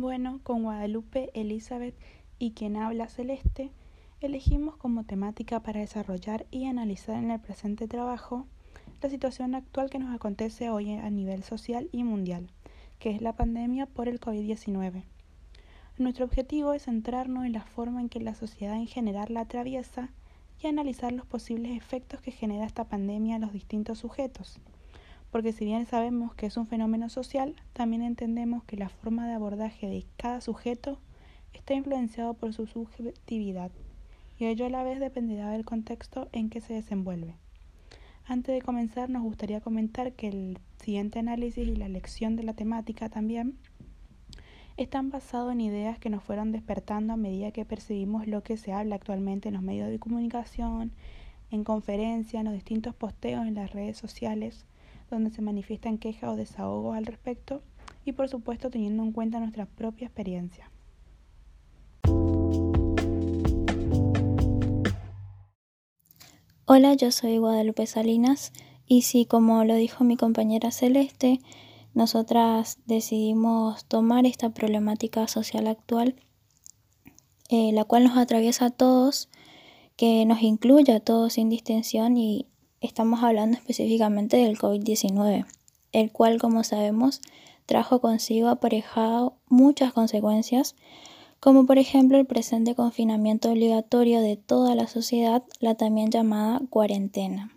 [0.00, 1.94] Bueno, con Guadalupe, Elizabeth
[2.38, 3.70] y quien habla Celeste,
[4.22, 8.46] elegimos como temática para desarrollar y analizar en el presente trabajo
[9.02, 12.48] la situación actual que nos acontece hoy a nivel social y mundial,
[12.98, 15.02] que es la pandemia por el COVID-19.
[15.98, 20.08] Nuestro objetivo es centrarnos en la forma en que la sociedad en general la atraviesa
[20.62, 24.60] y analizar los posibles efectos que genera esta pandemia en los distintos sujetos.
[25.30, 29.34] Porque si bien sabemos que es un fenómeno social, también entendemos que la forma de
[29.34, 30.98] abordaje de cada sujeto
[31.52, 33.70] está influenciado por su subjetividad
[34.38, 37.36] y ello a la vez dependerá del contexto en que se desenvuelve.
[38.26, 42.54] Antes de comenzar, nos gustaría comentar que el siguiente análisis y la lección de la
[42.54, 43.58] temática también
[44.78, 48.72] están basados en ideas que nos fueron despertando a medida que percibimos lo que se
[48.72, 50.92] habla actualmente en los medios de comunicación,
[51.50, 54.64] en conferencias, en los distintos posteos en las redes sociales,
[55.10, 57.62] donde se manifiestan quejas o desahogos al respecto,
[58.04, 60.70] y por supuesto teniendo en cuenta nuestra propia experiencia.
[66.64, 68.52] Hola, yo soy Guadalupe Salinas
[68.86, 71.40] y si como lo dijo mi compañera Celeste,
[71.94, 76.14] nosotras decidimos tomar esta problemática social actual,
[77.48, 79.28] eh, la cual nos atraviesa a todos,
[79.96, 82.46] que nos incluye a todos sin distinción y
[82.80, 85.46] estamos hablando específicamente del COVID-19,
[85.92, 87.20] el cual, como sabemos,
[87.66, 90.76] trajo consigo aparejado muchas consecuencias,
[91.40, 97.52] como por ejemplo el presente confinamiento obligatorio de toda la sociedad, la también llamada cuarentena.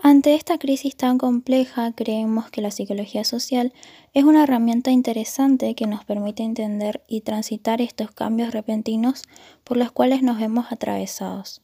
[0.00, 3.72] Ante esta crisis tan compleja, creemos que la psicología social
[4.14, 9.24] es una herramienta interesante que nos permite entender y transitar estos cambios repentinos
[9.64, 11.62] por los cuales nos vemos atravesados.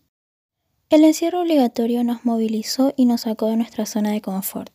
[0.91, 4.73] El encierro obligatorio nos movilizó y nos sacó de nuestra zona de confort.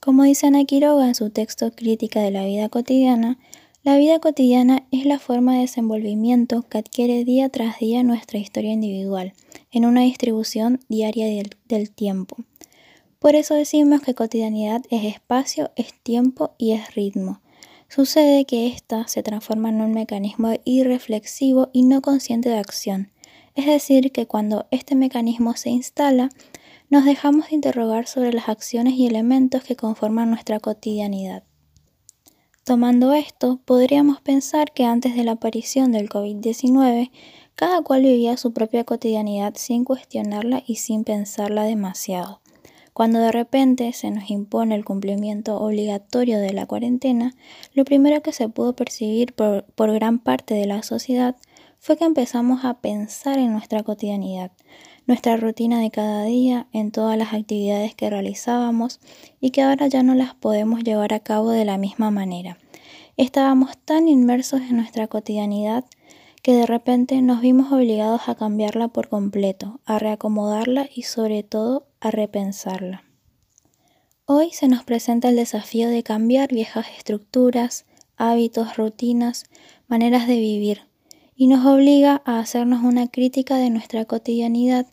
[0.00, 3.38] Como dice Ana Quiroga en su texto Crítica de la vida cotidiana,
[3.82, 8.72] la vida cotidiana es la forma de desenvolvimiento que adquiere día tras día nuestra historia
[8.72, 9.32] individual,
[9.70, 12.36] en una distribución diaria del, tiempo
[13.18, 17.40] por eso decimos que cotidianidad es espacio, es tiempo y es ritmo.
[17.88, 23.10] Sucede que ésta se transforma en un mecanismo irreflexivo y no consciente de acción.
[23.54, 26.30] Es decir, que cuando este mecanismo se instala,
[26.90, 31.42] nos dejamos de interrogar sobre las acciones y elementos que conforman nuestra cotidianidad.
[32.64, 37.10] Tomando esto, podríamos pensar que antes de la aparición del COVID-19,
[37.54, 42.40] cada cual vivía su propia cotidianidad sin cuestionarla y sin pensarla demasiado.
[42.92, 47.34] Cuando de repente se nos impone el cumplimiento obligatorio de la cuarentena,
[47.72, 51.36] lo primero que se pudo percibir por, gran parte de la sociedad
[51.78, 54.52] fue que empezamos a pensar en nuestra cotidianidad,
[55.06, 59.00] nuestra rutina de cada día, en todas las actividades que realizábamos
[59.40, 62.58] y que ahora ya no las podemos llevar a cabo de la misma manera.
[63.16, 65.84] Estábamos tan inmersos en nuestra cotidianidad
[66.42, 71.88] que de repente nos vimos obligados a cambiarla por completo, a reacomodarla y sobre todo
[72.00, 73.04] a repensarla.
[74.24, 77.86] Hoy se nos presenta el desafío de cambiar viejas estructuras,
[78.16, 79.44] hábitos, rutinas,
[79.88, 80.87] maneras de vivir,
[81.40, 84.86] y nos obliga a hacernos una crítica de nuestra cotidianidad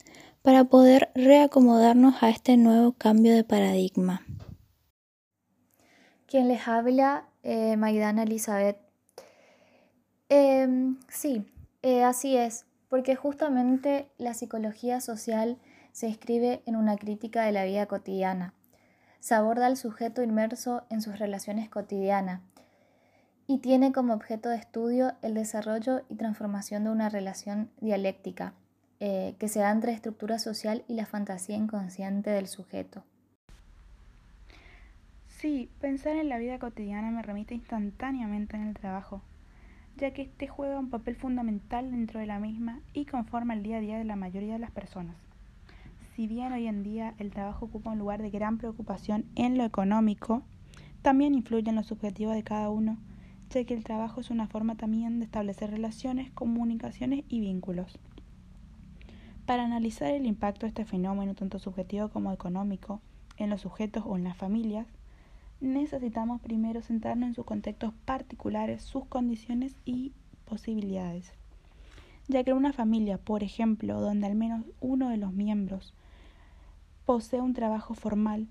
[0.43, 4.21] para poder reacomodarnos a este nuevo cambio de paradigma.
[6.27, 8.77] Quien les habla, eh, Maidana Elizabeth.
[10.29, 11.51] Em, sí,
[11.81, 15.57] eh, así es, porque justamente la psicología social
[15.93, 18.53] se escribe en una crítica de la vida cotidiana.
[19.19, 22.41] Se aborda al sujeto inmerso en sus relaciones cotidianas
[23.47, 28.53] y tiene como objeto de estudio el desarrollo y transformación de una relación dialéctica
[28.99, 33.03] eh, que se da entre estructura social y la fantasía inconsciente del sujeto.
[35.27, 39.21] Sí, pensar en la vida cotidiana me remite instantáneamente en el trabajo,
[39.97, 43.77] ya que este juega un papel fundamental dentro de la misma y conforma el día
[43.77, 45.17] a día de la mayoría de las personas.
[46.15, 49.65] Si bien hoy en día el trabajo ocupa un lugar de gran preocupación en lo
[49.65, 50.41] económico,
[51.01, 52.97] también influye en los objetivos de cada uno,
[53.63, 57.97] que el trabajo es una forma también de establecer relaciones, comunicaciones y vínculos.
[59.45, 62.99] Para analizar el impacto de este fenómeno, tanto subjetivo como económico,
[63.37, 64.87] en los sujetos o en las familias,
[65.61, 70.11] necesitamos primero centrarnos en sus contextos particulares, sus condiciones y
[70.45, 71.31] posibilidades.
[72.27, 75.93] Ya que una familia, por ejemplo, donde al menos uno de los miembros
[77.05, 78.47] posee un trabajo formal,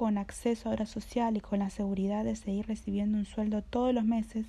[0.00, 3.92] con acceso a obra social y con la seguridad de seguir recibiendo un sueldo todos
[3.92, 4.46] los meses,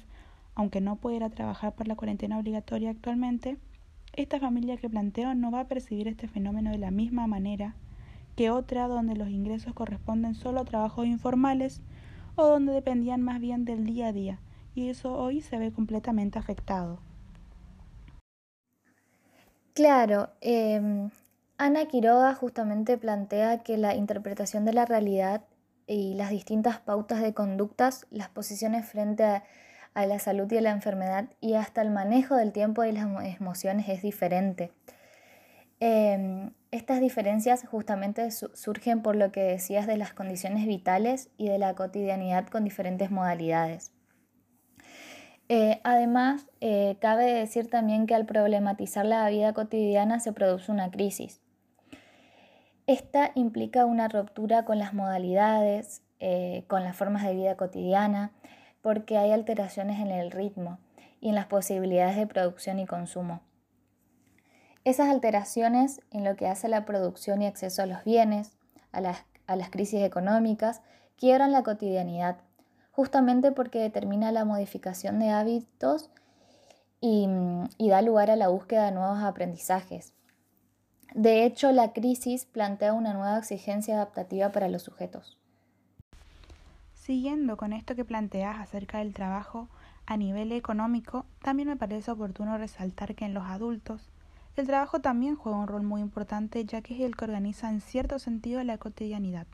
[0.55, 3.57] aunque no pudiera trabajar por la cuarentena obligatoria actualmente,
[4.13, 7.75] esta familia que planteo no va a percibir este fenómeno de la misma manera
[8.37, 11.81] que otra donde los ingresos corresponden solo a trabajos informales
[12.37, 14.39] o donde dependían más bien del día a día,
[14.73, 16.99] y eso hoy se ve completamente afectado.
[19.73, 21.09] Claro, em,
[21.63, 25.43] Ana Quiroga justamente plantea que la interpretación de la realidad
[25.85, 29.43] y las distintas pautas de conductas, las posiciones frente a,
[29.93, 33.05] la salud y a la enfermedad y hasta el manejo del tiempo y las
[33.39, 34.71] emociones es diferente.
[35.79, 41.59] Em, estas diferencias justamente surgen por lo que decías de las condiciones vitales y de
[41.59, 43.93] la cotidianidad con diferentes modalidades.
[45.47, 50.89] Eh, además, eh, cabe decir también que al problematizar la vida cotidiana se produce una
[50.89, 51.39] crisis.
[52.91, 58.33] Esta implica una ruptura con las modalidades, eh, con las formas de vida cotidiana,
[58.81, 60.77] porque hay alteraciones en el ritmo
[61.21, 63.39] y en las posibilidades de producción y consumo.
[64.83, 68.57] Esas alteraciones en lo que hace la producción y acceso a los bienes,
[68.91, 69.23] a las,
[69.69, 70.81] crisis económicas,
[71.15, 72.39] quiebran la cotidianidad,
[72.91, 76.09] justamente porque determina la modificación de hábitos
[76.99, 77.29] y
[77.87, 80.13] da lugar a la búsqueda de nuevos aprendizajes.
[81.13, 85.37] De hecho, la crisis plantea una nueva exigencia adaptativa para los sujetos.
[86.93, 89.67] Siguiendo con esto que planteas acerca del trabajo
[90.05, 94.09] a nivel económico, también me parece oportuno resaltar que en los adultos
[94.55, 97.81] el trabajo también juega un rol muy importante ya que es el que organiza en
[97.81, 99.47] cierto sentido la cotidianidad.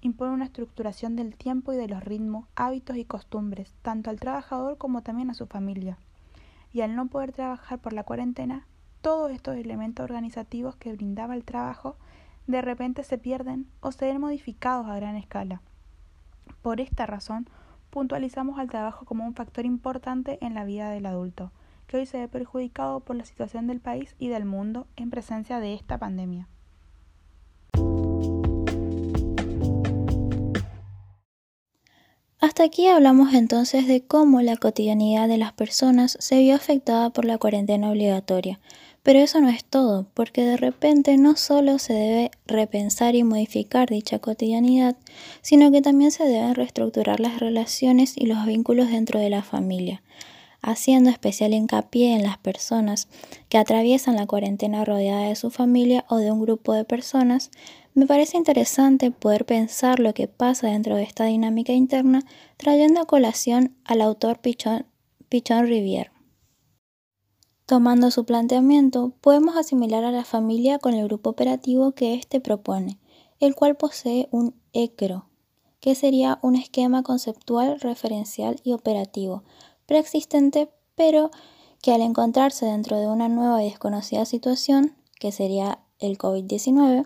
[0.00, 4.78] Impone una estructuración del tiempo y de los ritmos, hábitos y costumbres, tanto al trabajador
[4.78, 5.98] como también a su familia.
[6.72, 8.66] Y al no poder trabajar por la cuarentena,
[9.08, 11.96] todos estos elementos organizativos que brindaba el trabajo
[12.46, 15.62] de repente se pierden o se ven modificados a gran escala.
[16.60, 17.48] Por esta razón,
[17.88, 21.52] puntualizamos al trabajo como un factor importante en la vida del adulto,
[21.86, 25.58] que hoy se ve perjudicado por la situación del país y del mundo en presencia
[25.58, 26.46] de esta pandemia.
[32.40, 37.24] Hasta aquí hablamos entonces de cómo la cotidianidad de las personas se vio afectada por
[37.24, 38.60] la cuarentena obligatoria.
[39.08, 43.88] Pero eso no es todo, porque de repente no solo se debe repensar y modificar
[43.88, 44.98] dicha cotidianidad,
[45.40, 50.02] sino que también se deben reestructurar las relaciones y los vínculos dentro de la familia
[50.60, 53.08] haciendo especial hincapié en las personas
[53.48, 57.50] que atraviesan la cuarentena rodeada de su familia o de un grupo de personas,
[57.94, 62.24] me parece interesante poder pensar lo que pasa dentro de esta dinámica interna,
[62.58, 64.84] trayendo a colación al autor Pichon,
[65.30, 66.10] Pichon Rivière.
[67.68, 72.98] Tomando su planteamiento, podemos asimilar a la familia con el grupo operativo que éste propone,
[73.40, 75.26] el cual posee un ECRO,
[75.78, 79.44] que sería un esquema conceptual, referencial y operativo,
[79.84, 81.30] preexistente, pero
[81.82, 87.04] que al encontrarse dentro de una nueva y desconocida situación, que sería el COVID-19,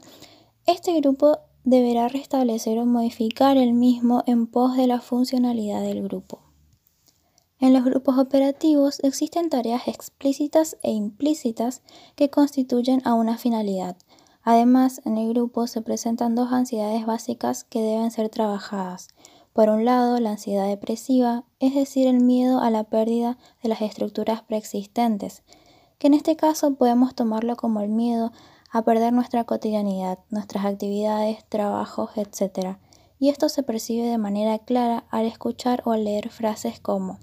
[0.66, 6.51] este grupo deberá restablecer o modificar el mismo en pos de la funcionalidad del grupo.
[7.62, 11.82] En los grupos operativos existen tareas explícitas e implícitas
[12.16, 13.96] que constituyen a una finalidad.
[14.42, 19.10] Además, en el grupo se presentan dos ansiedades básicas que deben ser trabajadas,
[19.52, 23.80] por un lado, la ansiedad depresiva, es decir, el miedo a la pérdida de las
[23.80, 25.44] estructuras preexistentes,
[26.00, 28.32] que en este caso podemos tomarlo como el miedo
[28.72, 32.78] a perder nuestra cotidianidad, nuestras actividades, trabajos, etc.
[33.20, 37.20] Y esto se percibe de manera clara al escuchar o al leer frases como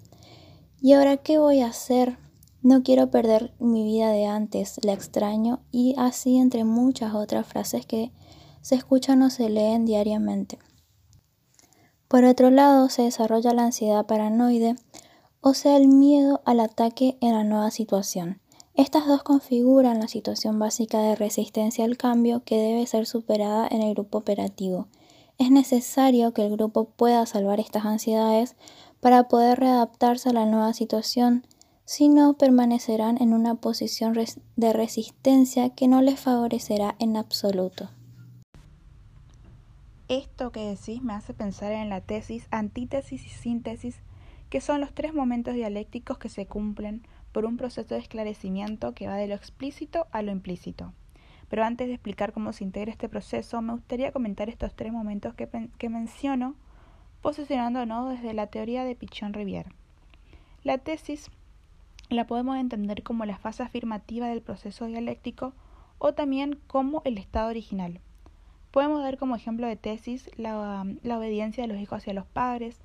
[0.82, 2.18] ¿Y ahora qué voy a hacer?
[2.62, 7.86] No quiero perder mi vida de antes, la extraño y así entre muchas otras frases
[7.86, 8.12] que
[8.62, 10.58] se escuchan o se leen diariamente.
[12.08, 14.76] Por otro lado, se desarrolla la ansiedad paranoide,
[15.42, 18.42] o sea, el miedo al ataque en la nueva situación.
[18.74, 23.82] Estas dos configuran la situación básica de resistencia al cambio que debe ser superada en
[23.82, 24.88] el grupo operativo.
[25.38, 28.56] Es necesario que el grupo pueda salvar estas ansiedades
[29.00, 31.46] para poder readaptarse a la nueva situación,
[31.86, 34.13] si no permanecerán en una posición
[34.56, 37.89] de resistencia que no les favorecerá en absoluto.
[40.08, 44.01] Esto que decís me hace pensar en la tesis, antítesis y síntesis,
[44.50, 49.08] que son los tres momentos dialécticos que se cumplen por un proceso de esclarecimiento que
[49.08, 50.94] va de lo explícito a lo implícito.
[51.48, 55.34] Pero antes de explicar cómo se integra este proceso, me gustaría comentar estos tres momentos
[55.34, 56.56] que, que menciono,
[57.22, 59.72] posicionándonos desde la teoría de Pichon Rivière.
[60.64, 61.30] La tesis
[62.10, 65.54] la podemos entender como la fase afirmativa del proceso dialéctico
[66.00, 68.00] o también como el estado original.
[68.72, 72.80] Podemos dar como ejemplo de tesis la, obediencia de los hijos hacia los padres,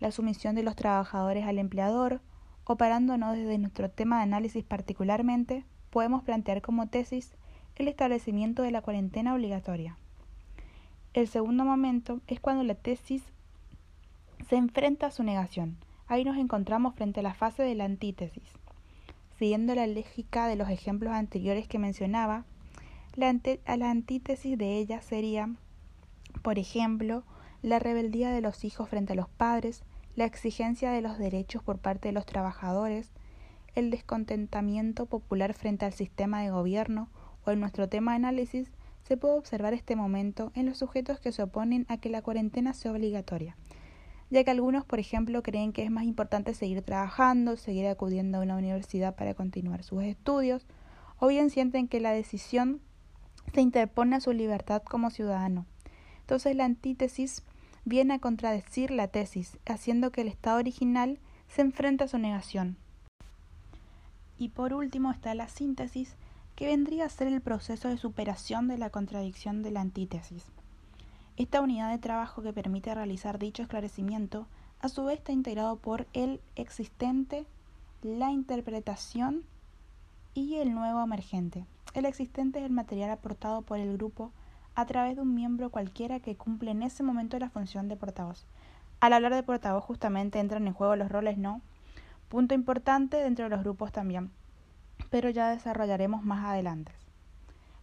[0.00, 2.20] la sumisión de los trabajadores al empleador,
[2.64, 7.34] o parándonos desde nuestro tema de análisis particularmente, podemos plantear como tesis
[7.76, 9.96] el establecimiento de la cuarentena obligatoria.
[11.12, 13.22] El segundo momento es cuando la tesis
[14.48, 18.58] se enfrenta a su negación, ahí nos encontramos frente a la fase de la antítesis.
[19.38, 22.44] Siguiendo la lógica de los ejemplos anteriores que mencionaba,
[23.16, 23.34] la,
[23.76, 25.48] la antítesis de ella sería,
[26.42, 27.24] por ejemplo,
[27.62, 29.82] la rebeldía de los hijos frente a los padres,
[30.16, 33.10] la exigencia de los derechos por parte de los trabajadores,
[33.74, 37.08] el descontentamiento popular frente al sistema de gobierno
[37.44, 38.70] o en nuestro tema de análisis,
[39.02, 42.72] se puede observar este momento en los sujetos que se oponen a que la cuarentena
[42.72, 43.56] sea obligatoria,
[44.30, 48.42] ya que algunos, por ejemplo, creen que es más importante seguir trabajando, seguir acudiendo a
[48.42, 50.66] una universidad para continuar sus estudios,
[51.18, 52.80] o bien sienten que la decisión
[53.52, 55.66] se interpone a su libertad como ciudadano.
[56.20, 57.42] Entonces la antítesis
[57.84, 62.76] viene a contradecir la tesis, haciendo que el estado original se enfrente a su negación.
[64.38, 66.16] Y por último está la síntesis,
[66.56, 70.44] que vendría a ser el proceso de superación de la contradicción de la antítesis.
[71.36, 74.46] Esta unidad de trabajo que permite realizar dicho esclarecimiento,
[74.80, 77.44] a su vez está integrado por el existente,
[78.02, 79.42] la interpretación
[80.34, 81.66] y el nuevo emergente.
[81.92, 84.30] El existente es el material aportado por el grupo
[84.76, 88.46] a través de un miembro cualquiera que cumple en ese momento la función de portavoz.
[89.00, 91.62] Al hablar de portavoz justamente entran en juego los roles no,
[92.28, 94.30] punto importante dentro de los grupos también,
[95.10, 96.92] pero ya desarrollaremos más adelante.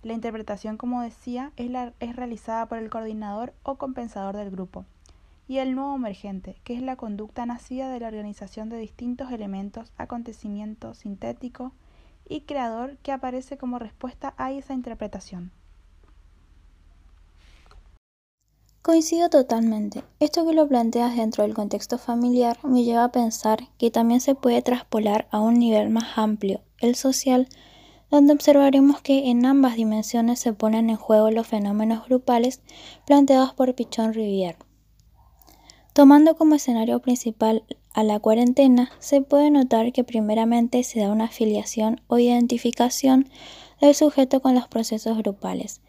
[0.03, 4.85] La interpretación, como decía, es, es realizada por el coordinador o compensador del grupo,
[5.47, 9.91] y el nuevo emergente, que es la conducta nacida de la organización de distintos elementos,
[9.97, 11.73] acontecimiento sintético
[12.27, 15.51] y creador que aparece como respuesta a esa interpretación.
[18.81, 20.03] Coincido totalmente.
[20.19, 24.33] Esto que lo planteas dentro del contexto familiar me lleva a pensar que también se
[24.33, 27.47] puede traspolar a un nivel más amplio, el social,
[28.11, 32.61] donde observaremos que en ambas dimensiones se ponen en juego los fenómenos grupales
[33.05, 34.57] planteados por Pichon Rivière.
[35.93, 37.63] Tomando como escenario principal
[37.93, 43.29] a la cuarentena, se puede notar que primeramente se da una afiliación o identificación
[43.81, 45.81] del sujeto con los procesos grupales,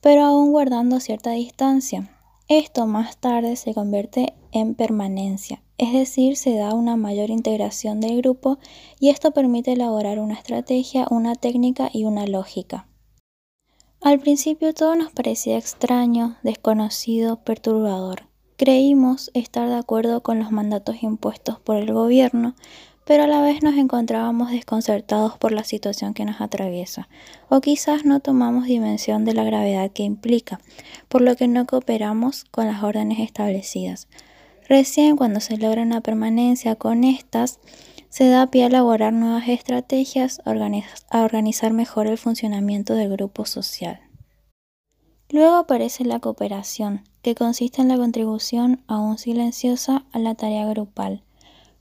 [0.00, 2.08] pero aún guardando cierta distancia
[2.50, 8.18] esto más tarde se convierte en permanencia, es decir, se da una mayor integración del
[8.18, 8.58] grupo
[8.98, 12.86] y esto permite elaborar una estrategia, una técnica y una lógica.
[14.02, 18.24] Al principio todo nos parecía extraño, desconocido, perturbador.
[18.58, 22.54] Creímos estar de acuerdo con los mandatos impuestos por el gobierno,
[23.06, 27.08] pero a la vez nos encontrábamos desconcertados por la situación que nos atraviesa,
[27.48, 30.60] o quizás no tomamos dimensión de la gravedad que implica,
[31.08, 34.08] por lo que no cooperamos con las órdenes establecidas.
[34.70, 37.58] Recién cuando se logra una permanencia con estas,
[38.08, 43.98] se da pie a elaborar nuevas estrategias, a organizar mejor el funcionamiento del grupo social.
[45.28, 51.24] Luego aparece la cooperación, que consiste en la contribución aún silenciosa a la tarea grupal,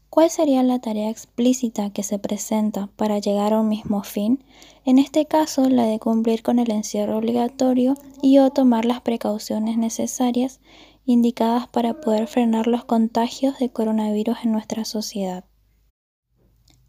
[0.09, 4.43] ¿Cuál sería la tarea explícita que se presenta para llegar a un mismo fin?
[4.83, 9.77] En este caso, la de cumplir con el encierro obligatorio y o tomar las precauciones
[9.77, 10.61] necesarias
[11.09, 15.43] indicadas para poder frenar los contagios de coronavirus en nuestra sociedad.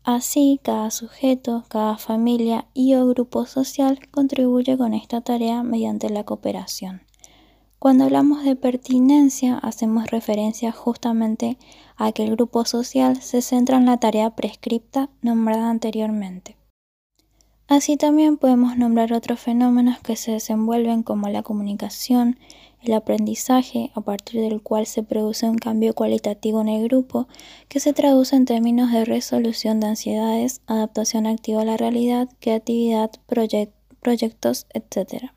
[0.04, 6.24] Así, cada sujeto, cada familia y o grupo social contribuye con esta tarea mediante la
[6.24, 7.00] cooperación.
[7.78, 11.56] Cuando hablamos de pertinencia, hacemos referencia justamente
[11.96, 16.58] a que el grupo social se centra en la tarea prescripta nombrada anteriormente.
[17.68, 22.36] Así también podemos nombrar otros fenómenos que se desenvuelven como la comunicación,
[22.82, 27.28] el aprendizaje, a partir del cual se produce un cambio cualitativo en el grupo,
[27.68, 33.10] que se traduce en términos de resolución de ansiedades, adaptación activa a la realidad, creatividad,
[33.26, 35.30] proyectos, etc.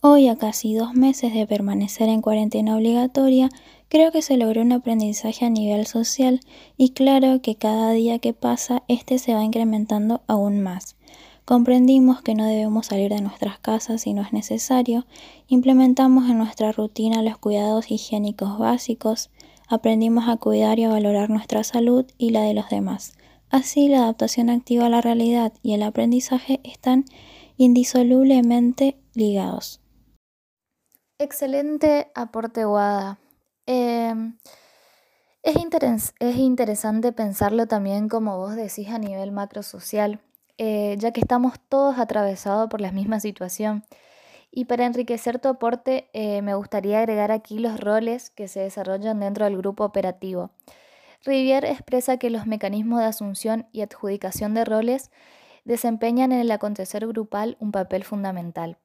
[0.00, 3.50] Hoy, a casi dos meses de permanecer en cuarentena obligatoria,
[3.88, 6.40] creo que se logró un aprendizaje a nivel social
[6.76, 10.96] y claro que cada día que pasa este se va incrementando aún más.
[11.52, 15.04] Comprendimos que no debemos salir de nuestras casas si no es necesario,
[15.48, 19.30] implementamos en nuestra rutina los cuidados higiénicos básicos,
[19.68, 23.18] aprendimos a cuidar y a valorar nuestra salud y la de los demás.
[23.50, 27.04] Así, la adaptación activa a la realidad y el aprendizaje están
[27.58, 29.82] indisolublemente ligados.
[31.18, 33.18] Excelente aporte, Guada.
[33.66, 34.38] Em,
[35.42, 40.22] es, interesante pensarlo también, como vos decís, a nivel macrosocial,
[40.58, 43.84] eh, ya que estamos todos atravesados por la misma situación.
[44.50, 49.20] Y para enriquecer tu aporte, eh, me gustaría agregar aquí los roles que se desarrollan
[49.20, 50.50] dentro del grupo operativo.
[51.24, 55.10] Rivière expresa que los mecanismos de asunción y adjudicación de roles
[55.64, 58.78] desempeñan en el acontecer grupal un papel fundamental.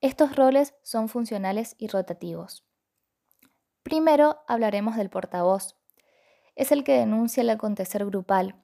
[0.00, 2.64] Estos roles son funcionales y rotativos.
[3.82, 5.76] Primero hablaremos del portavoz.
[6.54, 8.54] es el que denuncia el acontecer grupal.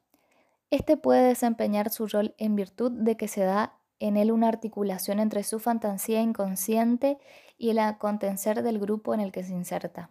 [0.74, 5.20] Este puede desempeñar su rol en virtud de que se da en él una articulación
[5.20, 7.16] entre su fantasía inconsciente
[7.56, 10.10] y el acontecer del grupo en el que se inserta.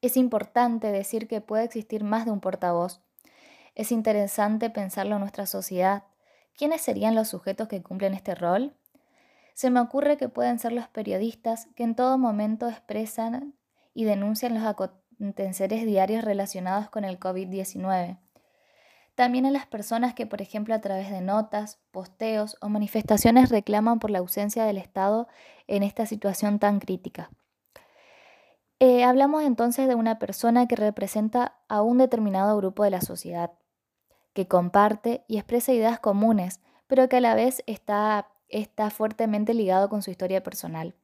[0.00, 3.00] Es importante decir que puede existir más de un portavoz.
[3.76, 6.02] Es interesante pensarlo en nuestra sociedad.
[6.56, 8.74] ¿Quiénes serían los sujetos que cumplen este rol?
[9.54, 13.54] Se me ocurre que pueden ser los periodistas que en todo momento expresan
[13.94, 18.18] y denuncian los aconteceres diarios relacionados con el COVID-19.
[19.14, 23.98] También a las personas que, por ejemplo, a través de notas, posteos o manifestaciones reclaman
[23.98, 25.28] por la ausencia del Estado
[25.66, 27.30] en esta situación tan crítica.
[28.80, 33.52] Eh, hablamos entonces de una persona que representa a un determinado grupo de la sociedad,
[34.32, 39.88] que comparte y expresa ideas comunes, pero que a la vez está, está fuertemente ligado
[39.88, 40.94] con su historia personal.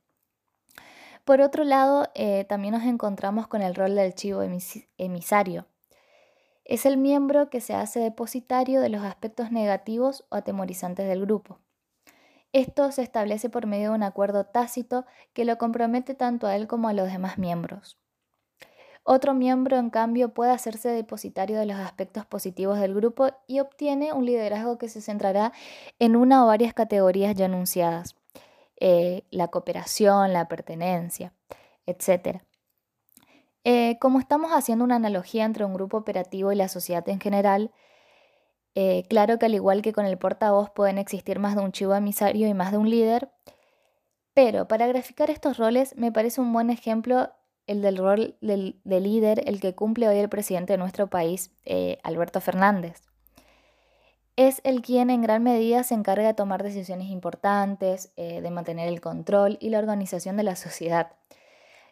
[1.24, 4.42] Por otro lado, eh, también nos encontramos con el rol del chivo
[4.96, 5.66] emisario.
[6.68, 11.58] Es el miembro que se hace depositario de los aspectos negativos o atemorizantes del grupo.
[12.52, 16.66] Esto se establece por medio de un acuerdo tácito que lo compromete tanto a él
[16.66, 17.98] como a los demás miembros.
[19.02, 24.12] Otro miembro, en cambio, puede hacerse depositario de los aspectos positivos del grupo y obtiene
[24.12, 25.54] un liderazgo que se centrará
[25.98, 28.14] en una o varias categorías ya anunciadas.
[28.78, 31.32] Eh, la cooperación, la pertenencia,
[31.86, 32.42] etc.
[33.70, 37.70] Eh, como estamos haciendo una analogía entre un grupo operativo y la sociedad en general,
[38.74, 41.94] eh, claro que al igual que con el portavoz pueden existir más de un chivo
[41.94, 43.30] emisario y más de un líder,
[44.32, 47.30] pero para graficar estos roles me parece un buen ejemplo
[47.66, 51.50] el del rol del, líder, el que cumple hoy el presidente de nuestro país,
[52.02, 53.02] Alberto Fernández.
[54.36, 58.88] Es el quien en gran medida se encarga de tomar decisiones importantes, eh, de mantener
[58.88, 61.10] el control y la organización de la sociedad,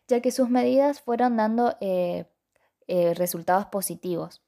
[0.08, 2.26] ya que sus medidas fueron dando eh,
[2.88, 4.42] eh, resultados positivos.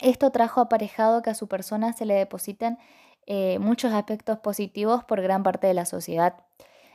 [0.00, 2.78] Esto trajo aparejado que a su persona se le depositen
[3.60, 6.34] muchos aspectos positivos por gran parte de la sociedad.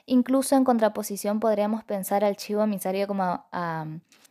[0.06, 3.86] Incluso en contraposición podríamos pensar al chivo emisario como a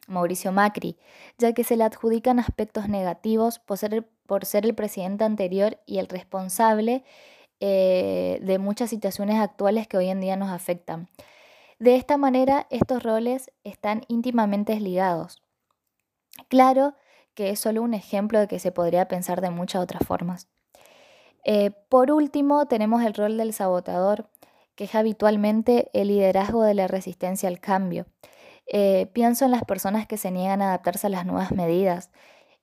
[0.06, 0.98] Mauricio Macri,
[1.38, 7.04] ya que se le adjudican aspectos negativos por ser el presidente anterior y el responsable
[7.60, 11.08] eh, de muchas situaciones actuales que hoy en día nos afectan.
[11.78, 15.42] De esta manera, estos roles están íntimamente ligados.
[16.48, 16.94] Claro
[17.34, 20.48] que es solo un ejemplo de que se podría pensar de muchas otras formas.
[21.44, 24.30] Eh, por último, tenemos el rol del sabotador,
[24.76, 28.06] que es habitualmente el liderazgo de la resistencia al cambio.
[28.66, 32.10] Eh, pienso en las personas que se niegan a adaptarse a las nuevas medidas,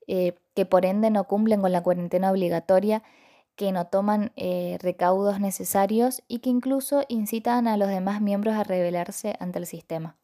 [0.07, 3.03] eh, que por ende no cumplen con la cuarentena obligatoria,
[3.61, 8.63] que no toman eh, recaudos necesarios y que incluso incitan a los demás miembros a
[8.63, 10.17] rebelarse ante el sistema.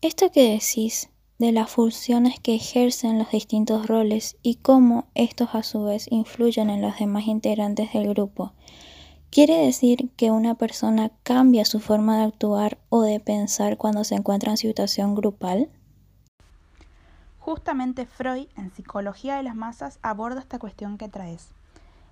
[0.00, 5.62] Esto que decís de las funciones que ejercen los distintos roles y cómo estos a
[5.62, 8.54] su vez influyen en los demás integrantes del grupo,
[9.28, 14.14] ¿quiere decir que una persona cambia su forma de actuar o de pensar cuando se
[14.14, 15.68] encuentra en situación grupal?
[17.38, 21.50] Justamente Freud, en Psicología de las Masas, aborda esta cuestión que traes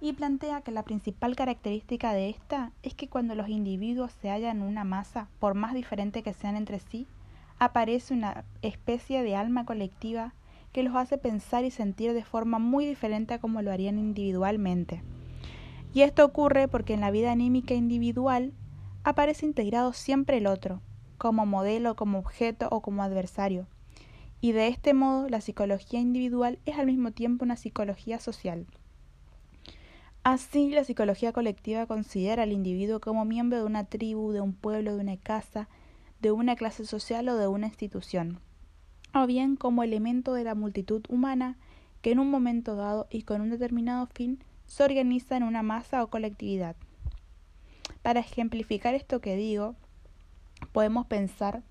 [0.05, 4.59] y plantea que la principal característica de esta es que cuando los individuos se hallan
[4.59, 7.07] en una masa, por más diferente que sean entre sí,
[7.59, 10.35] aparece una especie de alma colectiva
[10.73, 15.01] que los hace pensar y sentir de forma muy diferente a como lo harían individualmente.
[15.95, 18.53] Y esto ocurre porque en la vida anímica individual
[19.05, 20.83] aparece integrado siempre el otro,
[21.17, 23.67] como modelo, como objeto o como adversario,
[24.43, 28.67] y de este modo la psicología individual es al mismo tiempo una psicología social.
[30.25, 34.97] Así, la psicología colectiva considera al individuo como miembro de una tribu, de un pueblo,
[34.97, 35.69] de una casa,
[36.21, 38.41] de una clase social o de una institución,
[39.13, 41.59] o bien como elemento de la multitud humana
[42.01, 46.03] que en un momento dado y con un determinado fin se organiza en una masa
[46.03, 46.75] o colectividad.
[48.01, 49.75] Para ejemplificar esto que digo,
[50.73, 51.63] podemos pensar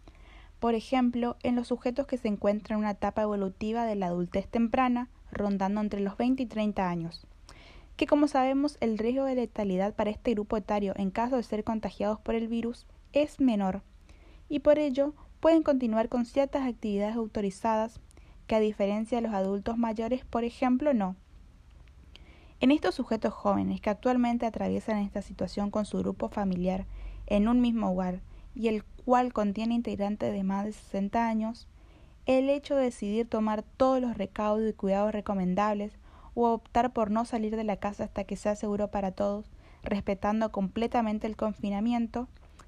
[0.63, 4.47] por ejemplo, en los sujetos que se encuentran en una etapa evolutiva de la adultez
[4.47, 7.27] temprana, rondando entre los 20 y 30 años,
[7.95, 11.63] que como sabemos el riesgo de letalidad para este grupo etario en caso de ser
[11.63, 13.81] contagiados por el virus es menor,
[14.49, 17.99] y por ello pueden continuar con ciertas actividades autorizadas
[18.47, 21.15] que a diferencia de los adultos mayores, por ejemplo, no.
[22.59, 26.85] En estos sujetos jóvenes que actualmente atraviesan esta situación con su grupo familiar
[27.27, 28.21] en un mismo hogar
[28.55, 31.67] y el cual contiene integrantes de más de 60 años,
[32.25, 35.97] el hecho de decidir tomar todos los recaudos y cuidados recomendables
[36.35, 39.45] o optar por no salir de la casa hasta que sea seguro para todos,
[39.83, 42.27] respetando completamente el confinamiento,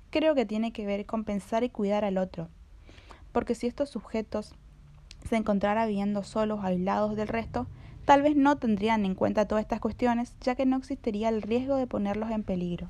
[0.10, 2.49] creo que tiene que ver con pensar y cuidar al otro.
[3.32, 4.54] Porque si estos sujetos
[5.28, 7.67] se encontrara viviendo solos, aislados del resto,
[8.06, 11.75] tal vez no tendrían en cuenta todas estas cuestiones, ya que no existiría el riesgo
[11.75, 12.88] de ponerlos en peligro.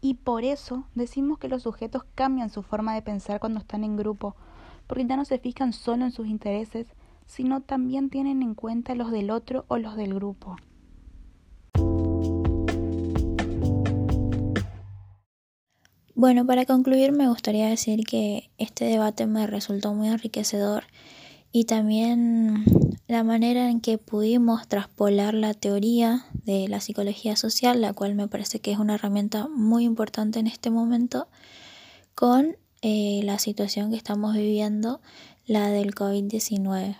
[0.00, 3.96] Y por eso decimos que los sujetos cambian su forma de pensar cuando están en
[3.96, 4.36] grupo,
[4.86, 6.88] porque ya no se fijan solo en sus intereses,
[7.26, 10.56] sino también tienen en cuenta los del otro o los del grupo.
[16.14, 20.84] Bueno, para concluir me gustaría decir que este debate me resultó muy enriquecedor
[21.50, 22.64] y también
[23.08, 28.26] la manera en que pudimos traspolar la teoría de la psicología social, la cual me
[28.26, 31.28] parece que es una herramienta muy importante en este momento,
[32.14, 35.00] con eh, la situación que estamos viviendo,
[35.46, 36.96] la del COVID-19.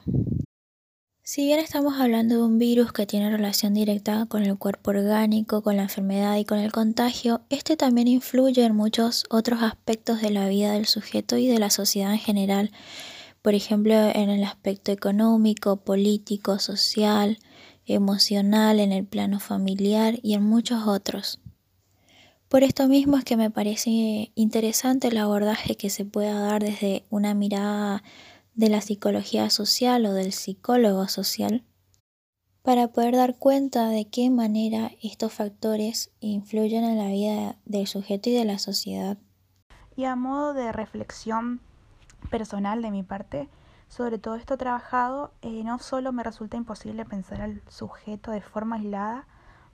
[1.23, 5.63] Si bien estamos hablando de un virus que tiene relación directa con el cuerpo orgánico,
[5.63, 10.31] con la enfermedad y con el contagio, este también influye en muchos otros aspectos de
[10.31, 12.71] la vida del sujeto y de la sociedad en general,
[13.41, 17.39] por ejemplo en el aspecto económico, político, social,
[17.87, 21.41] emocional, en el plano familiar y en muchos otros.
[22.49, 27.05] Por esto mismo es que me parece interesante el abordaje que se pueda dar desde
[27.09, 28.05] una mirada
[28.55, 31.65] de la psicología social o del psicólogo social
[32.63, 38.31] para poder dar cuenta de qué manera estos factores influyen en la vida del sujeto
[38.31, 39.19] y de la sociedad.
[39.97, 41.61] Y a modo de reflexión
[42.31, 43.51] personal de mi parte,
[43.89, 48.77] sobre todo esto trabajado, eh, no solo me resulta imposible pensar al sujeto de forma
[48.77, 49.27] aislada,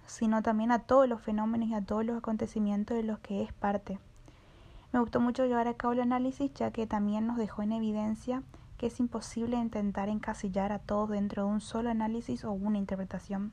[0.06, 3.52] sino también a todos los fenómenos y a todos los acontecimientos de los que es
[3.52, 4.00] parte.
[4.92, 8.42] Me gustó mucho llevar a cabo el análisis ya que también nos dejó en evidencia
[8.80, 13.52] que es imposible intentar encasillar a todos dentro de un solo análisis o una interpretación,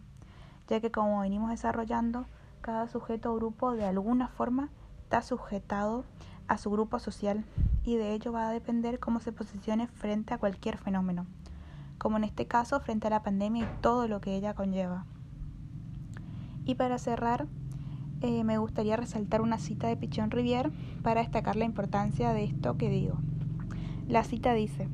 [0.70, 2.28] ya que como venimos desarrollando,
[2.62, 4.70] cada sujeto o grupo de alguna forma
[5.04, 6.06] está sujetado
[6.48, 7.44] a su grupo social
[7.84, 11.26] y de ello va a depender cómo se posicione frente a cualquier fenómeno,
[11.98, 15.06] como en este caso frente a la pandemia y todo lo que ella conlleva.
[16.64, 17.48] Y para cerrar,
[18.22, 20.72] eh, me gustaría resaltar una cita de Pichón Rivière
[21.04, 23.18] para destacar la importancia de esto que digo.
[24.08, 24.88] La cita dice,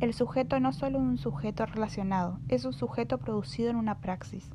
[0.00, 4.50] el sujeto no solo es un sujeto relacionado, es un sujeto producido en una praxis.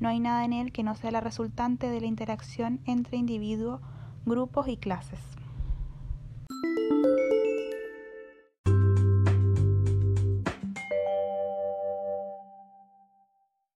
[0.00, 3.80] No hay nada en él que no sea la resultante de la interacción entre individuos,
[4.26, 5.20] grupos y clases.